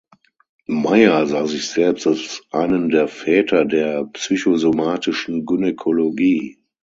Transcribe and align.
Mayer 0.67 1.27
sah 1.27 1.45
sich 1.45 1.67
selbst 1.69 2.07
als 2.07 2.41
einen 2.49 2.89
der 2.89 3.07
Väter 3.07 3.65
der 3.65 4.05
psychosomatischen 4.05 5.45
Gynäkologie. 5.45 6.57